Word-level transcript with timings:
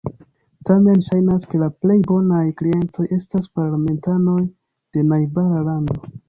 Tamen 0.69 1.01
ŝajnas, 1.09 1.43
ke 1.51 1.59
la 1.63 1.67
plej 1.83 1.97
bonaj 2.11 2.41
klientoj 2.63 3.05
estas 3.19 3.51
parlamentanoj 3.59 4.39
de 4.49 5.05
najbara 5.13 5.63
lando. 5.71 6.01